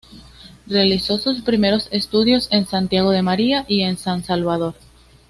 [0.65, 4.73] Realizó sus primeros estudios en Santiago de María y en San Salvador.